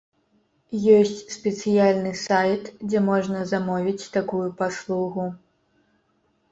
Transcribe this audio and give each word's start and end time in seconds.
Ёсць 0.97 1.19
спецыяльны 1.35 2.13
сайт, 2.23 2.63
дзе 2.87 2.99
можна 3.11 3.45
замовіць 3.53 4.09
такую 4.19 4.45
паслугу. 4.65 5.33